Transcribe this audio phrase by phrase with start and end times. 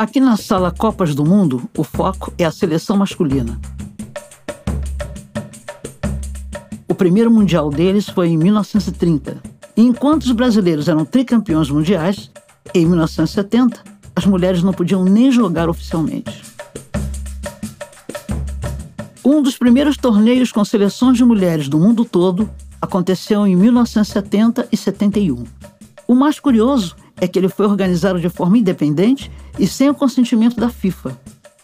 [0.00, 3.60] Aqui na sala Copas do Mundo, o foco é a seleção masculina.
[6.88, 9.36] O primeiro mundial deles foi em 1930.
[9.76, 12.30] E enquanto os brasileiros eram tricampeões mundiais,
[12.72, 13.84] em 1970,
[14.16, 16.44] as mulheres não podiam nem jogar oficialmente.
[19.22, 22.48] Um dos primeiros torneios com seleções de mulheres do mundo todo
[22.80, 25.44] aconteceu em 1970 e 71.
[26.08, 30.56] O mais curioso é que ele foi organizado de forma independente e sem o consentimento
[30.56, 31.16] da FIFA.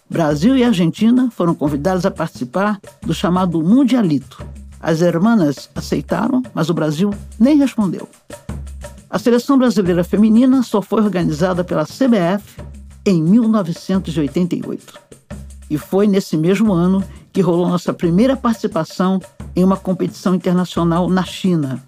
[0.08, 4.45] Brasil e Argentina foram convidados a participar do chamado Mundialito.
[4.80, 8.08] As hermanas aceitaram, mas o Brasil nem respondeu.
[9.10, 12.62] A seleção brasileira feminina só foi organizada pela CBF
[13.04, 14.95] em 1988.
[15.70, 19.20] E foi nesse mesmo ano que rolou nossa primeira participação
[19.54, 21.82] em uma competição internacional na China.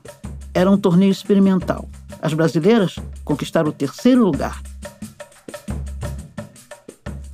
[0.59, 1.89] Era um torneio experimental.
[2.21, 4.61] As brasileiras conquistaram o terceiro lugar.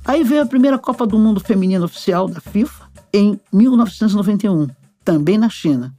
[0.05, 4.67] Aí veio a primeira Copa do Mundo Feminina Oficial da FIFA em 1991,
[5.03, 5.91] também na China.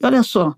[0.00, 0.54] E olha só,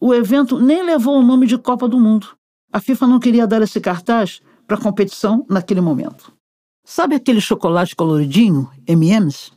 [0.00, 2.28] o evento nem levou o nome de Copa do Mundo.
[2.72, 6.32] A FIFA não queria dar esse cartaz para a competição naquele momento.
[6.84, 9.50] Sabe aquele chocolate coloridinho, M&M's?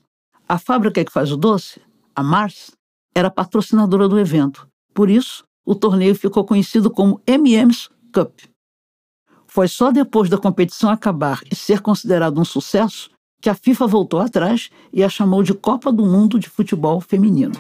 [0.49, 1.79] A fábrica que faz o doce,
[2.15, 2.71] a Mars,
[3.13, 4.67] era patrocinadora do evento.
[4.95, 8.39] Por isso, o torneio ficou conhecido como M&M's Cup.
[9.45, 13.09] Foi só depois da competição acabar e ser considerado um sucesso
[13.41, 17.53] que a FIFA voltou atrás e a chamou de Copa do Mundo de Futebol Feminino.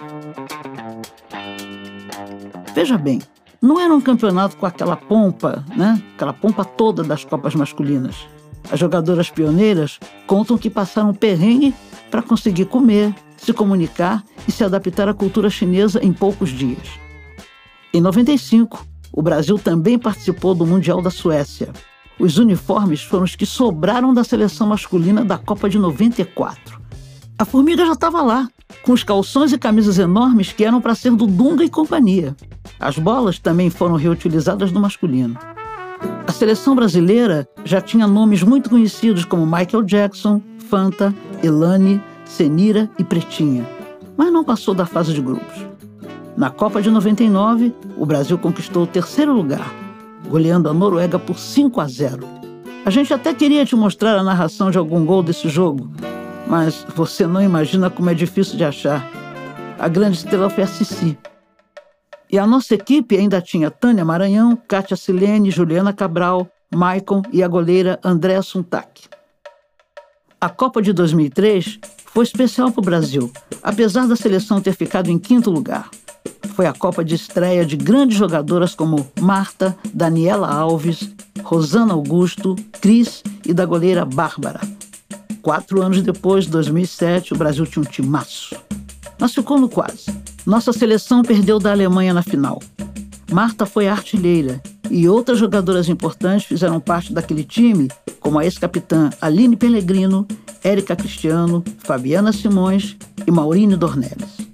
[2.73, 3.21] Veja bem,
[3.61, 6.01] não era um campeonato com aquela pompa, né?
[6.15, 8.25] Aquela pompa toda das Copas masculinas.
[8.71, 11.75] As jogadoras pioneiras contam que passaram perrengue
[12.09, 17.06] para conseguir comer, se comunicar e se adaptar à cultura chinesa em poucos dias.
[17.93, 21.71] Em 95, o Brasil também participou do Mundial da Suécia.
[22.19, 26.81] Os uniformes foram os que sobraram da seleção masculina da Copa de 94.
[27.39, 28.47] A Formiga já estava lá,
[28.81, 32.35] com os calções e camisas enormes que eram para ser do Dunga e companhia.
[32.79, 35.37] As bolas também foram reutilizadas no masculino.
[36.27, 43.03] A seleção brasileira já tinha nomes muito conhecidos como Michael Jackson, Fanta, Elane, Senira e
[43.03, 43.67] Pretinha,
[44.17, 45.66] mas não passou da fase de grupos.
[46.37, 49.73] Na Copa de 99, o Brasil conquistou o terceiro lugar,
[50.29, 52.27] goleando a Noruega por 5 a 0.
[52.85, 55.91] A gente até queria te mostrar a narração de algum gol desse jogo,
[56.45, 59.09] mas você não imagina como é difícil de achar.
[59.79, 61.17] A grande estrela foi a Cici.
[62.31, 67.47] E a nossa equipe ainda tinha Tânia Maranhão, Kátia Silene, Juliana Cabral, Maicon e a
[67.47, 69.09] goleira Andréa Suntac.
[70.39, 73.31] A Copa de 2003 foi especial para o Brasil,
[73.63, 75.89] apesar da seleção ter ficado em quinto lugar
[76.57, 81.07] foi a Copa de estreia de grandes jogadoras como Marta, Daniela Alves,
[81.43, 84.59] Rosana Augusto, Cris e da goleira Bárbara.
[85.43, 88.55] Quatro anos depois, 2007, o Brasil tinha um timaço.
[89.19, 90.05] Mas ficou no quase.
[90.47, 92.59] Nossa seleção perdeu da Alemanha na final.
[93.31, 94.59] Marta foi artilheira
[94.89, 97.87] e outras jogadoras importantes fizeram parte daquele time,
[98.19, 100.27] como a ex-capitã Aline Pellegrino,
[100.63, 102.97] Érica Cristiano, Fabiana Simões
[103.27, 104.46] e Maurine Dornelles.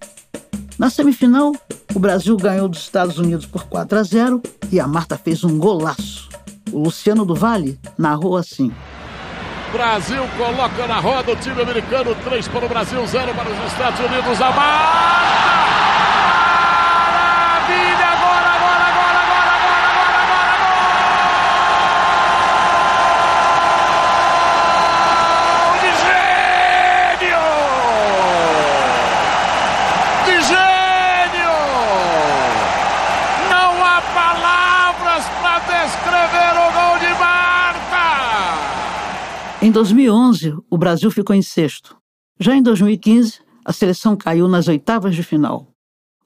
[0.78, 1.54] Na semifinal,
[1.94, 4.42] o Brasil ganhou dos Estados Unidos por 4 a 0
[4.72, 6.30] e a Marta fez um golaço.
[6.72, 8.72] O Luciano do Vale narrou assim.
[9.72, 14.00] Brasil coloca na roda o time americano, 3 para o Brasil, 0 para os Estados
[14.00, 14.42] Unidos.
[14.42, 15.63] A Marta!
[39.64, 41.96] Em 2011, o Brasil ficou em sexto.
[42.38, 45.70] Já em 2015, a seleção caiu nas oitavas de final.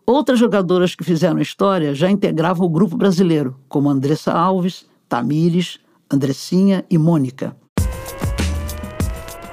[0.08, 5.78] Outras jogadoras que fizeram história já integravam o grupo brasileiro, como Andressa Alves, Tamires,
[6.12, 7.56] Andressinha e Mônica.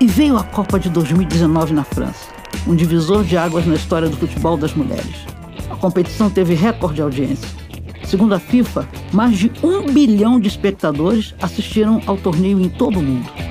[0.00, 2.32] E veio a Copa de 2019 na França,
[2.66, 5.26] um divisor de águas na história do futebol das mulheres.
[5.68, 7.50] A competição teve recorde de audiência.
[8.06, 13.02] Segundo a FIFA, mais de um bilhão de espectadores assistiram ao torneio em todo o
[13.02, 13.43] mundo.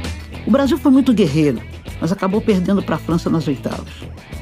[0.45, 1.61] O Brasil foi muito guerreiro,
[2.01, 3.93] mas acabou perdendo para a França nas oitavas.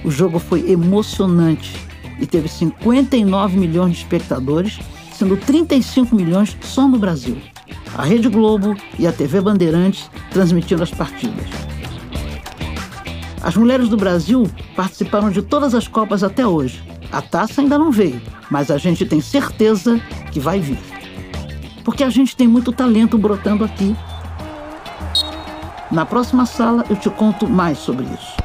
[0.03, 1.75] O jogo foi emocionante
[2.19, 4.79] e teve 59 milhões de espectadores,
[5.13, 7.37] sendo 35 milhões só no Brasil.
[7.95, 11.45] A Rede Globo e a TV Bandeirantes transmitindo as partidas.
[13.43, 16.81] As mulheres do Brasil participaram de todas as Copas até hoje.
[17.11, 19.99] A taça ainda não veio, mas a gente tem certeza
[20.31, 20.79] que vai vir.
[21.83, 23.95] Porque a gente tem muito talento brotando aqui
[25.91, 28.40] Na próxima sala eu te conto mais sobre isso.